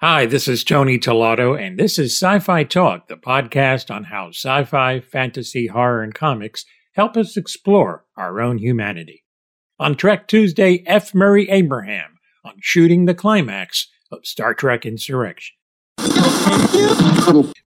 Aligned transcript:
Hi, 0.00 0.26
this 0.26 0.46
is 0.46 0.62
Tony 0.62 0.96
Tolato, 0.96 1.60
and 1.60 1.76
this 1.76 1.98
is 1.98 2.16
Sci 2.16 2.38
Fi 2.38 2.62
Talk, 2.62 3.08
the 3.08 3.16
podcast 3.16 3.92
on 3.92 4.04
how 4.04 4.28
sci 4.28 4.62
fi, 4.62 5.00
fantasy, 5.00 5.66
horror, 5.66 6.04
and 6.04 6.14
comics 6.14 6.64
help 6.92 7.16
us 7.16 7.36
explore 7.36 8.04
our 8.16 8.40
own 8.40 8.58
humanity. 8.58 9.24
On 9.80 9.96
Trek 9.96 10.28
Tuesday, 10.28 10.84
F. 10.86 11.16
Murray 11.16 11.50
Abraham 11.50 12.18
on 12.44 12.54
shooting 12.60 13.06
the 13.06 13.14
climax 13.14 13.88
of 14.12 14.20
Star 14.24 14.54
Trek 14.54 14.86
Insurrection. 14.86 15.56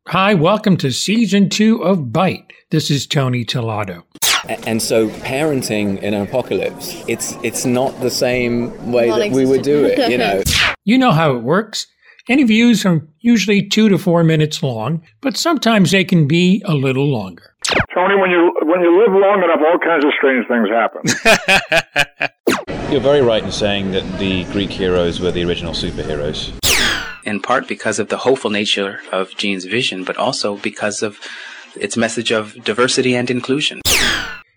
Hi, 0.08 0.32
welcome 0.32 0.78
to 0.78 0.90
season 0.90 1.50
two 1.50 1.82
of 1.82 2.14
Bite. 2.14 2.50
This 2.70 2.90
is 2.90 3.06
Tony 3.06 3.44
Tolato. 3.44 4.04
And 4.66 4.80
so, 4.80 5.08
parenting 5.20 5.98
in 5.98 6.14
an 6.14 6.22
apocalypse, 6.22 7.04
it's 7.06 7.36
it's 7.42 7.66
not 7.66 8.00
the 8.00 8.10
same 8.10 8.90
way 8.90 9.10
that 9.10 9.32
we 9.32 9.44
would 9.44 9.60
do 9.60 9.84
it. 9.84 10.10
You 10.10 10.16
know, 10.16 10.42
You 10.84 10.98
know 10.98 11.12
how 11.12 11.36
it 11.36 11.42
works. 11.42 11.86
Interviews 12.28 12.86
are 12.86 13.04
usually 13.18 13.66
two 13.66 13.88
to 13.88 13.98
four 13.98 14.22
minutes 14.22 14.62
long, 14.62 15.02
but 15.20 15.36
sometimes 15.36 15.90
they 15.90 16.04
can 16.04 16.28
be 16.28 16.62
a 16.64 16.72
little 16.74 17.08
longer. 17.08 17.56
Tony, 17.92 18.14
when 18.14 18.30
you 18.30 18.54
when 18.62 18.80
you 18.80 18.96
live 18.96 19.12
long 19.12 19.42
enough, 19.42 19.58
all 19.60 19.78
kinds 19.78 20.04
of 20.04 20.12
strange 20.16 20.46
things 20.46 20.68
happen. 20.70 21.02
You're 22.92 23.00
very 23.00 23.22
right 23.22 23.42
in 23.42 23.50
saying 23.50 23.90
that 23.90 24.20
the 24.20 24.44
Greek 24.52 24.70
heroes 24.70 25.18
were 25.18 25.32
the 25.32 25.42
original 25.44 25.72
superheroes. 25.72 26.52
in 27.24 27.40
part 27.40 27.66
because 27.66 27.98
of 27.98 28.08
the 28.08 28.18
hopeful 28.18 28.50
nature 28.50 29.00
of 29.10 29.34
Gene's 29.36 29.64
vision, 29.64 30.04
but 30.04 30.16
also 30.16 30.58
because 30.58 31.02
of 31.02 31.18
its 31.74 31.96
message 31.96 32.30
of 32.30 32.54
diversity 32.62 33.16
and 33.16 33.30
inclusion. 33.30 33.80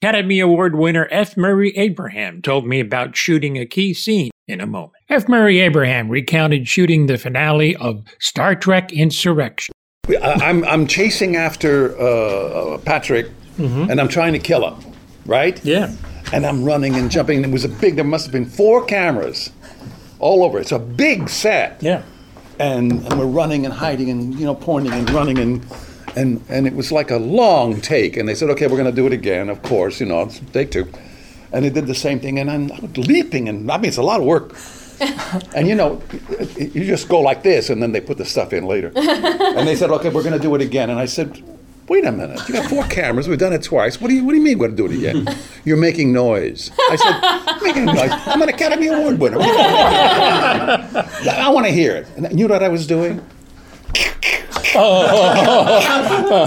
Academy 0.03 0.39
Award 0.39 0.75
winner 0.75 1.07
F. 1.09 1.35
Murray 1.35 1.75
Abraham 1.77 2.43
told 2.43 2.67
me 2.67 2.79
about 2.79 3.15
shooting 3.15 3.57
a 3.57 3.65
key 3.65 3.91
scene 3.93 4.29
in 4.47 4.61
a 4.61 4.67
moment. 4.67 4.93
F. 5.09 5.27
Murray 5.27 5.59
Abraham 5.59 6.09
recounted 6.09 6.67
shooting 6.67 7.07
the 7.07 7.17
finale 7.17 7.75
of 7.77 8.03
Star 8.19 8.55
Trek 8.55 8.91
Insurrection. 8.91 9.73
I'm 10.21 10.63
I'm 10.65 10.85
chasing 10.85 11.35
after 11.35 11.97
uh, 11.99 12.77
Patrick, 12.79 13.31
and 13.57 13.99
I'm 13.99 14.07
trying 14.07 14.33
to 14.33 14.39
kill 14.39 14.69
him, 14.69 14.93
right? 15.25 15.63
Yeah. 15.65 15.95
And 16.31 16.45
I'm 16.45 16.63
running 16.63 16.95
and 16.95 17.09
jumping. 17.09 17.43
It 17.43 17.49
was 17.49 17.65
a 17.65 17.69
big. 17.69 17.95
There 17.95 18.03
must 18.03 18.25
have 18.25 18.31
been 18.31 18.45
four 18.45 18.85
cameras, 18.85 19.51
all 20.19 20.43
over. 20.43 20.59
It's 20.59 20.71
a 20.71 20.79
big 20.79 21.29
set. 21.29 21.81
Yeah. 21.81 22.03
And, 22.57 23.05
and 23.05 23.19
we're 23.19 23.25
running 23.25 23.65
and 23.65 23.73
hiding 23.73 24.09
and 24.09 24.33
you 24.35 24.45
know 24.45 24.55
pointing 24.55 24.93
and 24.93 25.09
running 25.09 25.39
and 25.39 25.65
and 26.15 26.43
and 26.49 26.67
it 26.67 26.73
was 26.73 26.91
like 26.91 27.11
a 27.11 27.17
long 27.17 27.81
take. 27.81 28.15
And 28.17 28.29
they 28.29 28.35
said, 28.35 28.49
okay, 28.51 28.67
we're 28.67 28.77
going 28.77 28.89
to 28.89 28.95
do 28.95 29.07
it 29.07 29.13
again. 29.13 29.49
Of 29.49 29.61
course, 29.63 29.99
you 29.99 30.05
know, 30.05 30.21
it's 30.21 30.39
take 30.51 30.71
two. 30.71 30.87
And 31.55 31.63
they 31.63 31.69
did 31.69 31.87
the 31.87 31.95
same 31.95 32.19
thing. 32.19 32.37
And 32.37 32.51
I'm 32.51 32.67
leaping 32.95 33.47
and 33.47 33.71
I 33.71 33.77
mean 33.77 33.87
it's 33.87 33.97
a 33.97 34.03
lot 34.03 34.19
of 34.19 34.25
work. 34.25 34.53
and 35.55 35.67
you 35.67 35.75
know, 35.75 36.01
you 36.57 36.85
just 36.85 37.09
go 37.09 37.19
like 37.19 37.43
this, 37.43 37.69
and 37.69 37.81
then 37.81 37.91
they 37.91 38.01
put 38.01 38.17
the 38.17 38.25
stuff 38.25 38.53
in 38.53 38.65
later. 38.65 38.91
and 38.95 39.67
they 39.67 39.75
said, 39.75 39.89
"Okay, 39.89 40.09
we're 40.09 40.23
going 40.23 40.33
to 40.33 40.39
do 40.39 40.53
it 40.55 40.61
again." 40.61 40.89
And 40.89 40.99
I 40.99 41.05
said, 41.05 41.43
"Wait 41.89 42.05
a 42.05 42.11
minute! 42.11 42.39
You 42.47 42.53
got 42.53 42.69
four 42.69 42.85
cameras. 42.85 43.27
We've 43.27 43.37
done 43.37 43.53
it 43.53 43.63
twice. 43.63 43.99
What 43.99 44.07
do 44.07 44.15
you 44.15 44.23
What 44.23 44.31
do 44.31 44.37
you 44.37 44.43
mean 44.43 44.57
we're 44.57 44.69
going 44.69 44.77
to 44.77 44.87
do 44.87 44.93
it 44.93 44.97
again? 44.97 45.37
You're 45.65 45.77
making 45.77 46.13
noise." 46.13 46.71
I 46.77 46.95
said, 46.95 47.61
"Making 47.61 47.85
noise? 47.85 48.11
I'm 48.25 48.41
an 48.41 48.49
Academy 48.49 48.87
Award 48.87 49.19
winner. 49.19 49.37
What 49.37 49.45
do 49.45 49.51
you 49.51 49.57
mean? 49.57 51.29
I 51.29 51.49
want 51.49 51.65
to 51.65 51.71
hear 51.71 51.95
it." 51.95 52.07
And 52.15 52.39
you 52.39 52.47
know 52.47 52.53
what 52.53 52.63
I 52.63 52.69
was 52.69 52.87
doing? 52.87 53.21
Oh. 54.75 56.45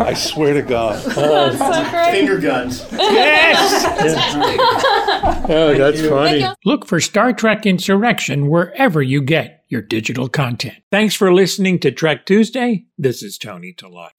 I 0.00 0.14
swear 0.14 0.54
to 0.54 0.62
God. 0.62 1.00
Finger 2.12 2.38
guns. 2.38 2.86
Yes. 2.92 3.86
Oh, 5.52 5.74
that's 5.76 6.00
funny. 6.06 6.44
Look 6.64 6.86
for 6.86 7.00
Star 7.00 7.32
Trek 7.32 7.66
Insurrection 7.66 8.48
wherever 8.48 9.02
you 9.02 9.20
get 9.20 9.64
your 9.68 9.82
digital 9.82 10.28
content. 10.28 10.76
Thanks 10.90 11.14
for 11.14 11.32
listening 11.32 11.78
to 11.80 11.90
Trek 11.90 12.24
Tuesday. 12.24 12.84
This 12.96 13.22
is 13.22 13.36
Tony 13.36 13.74
Tolot. 13.74 14.10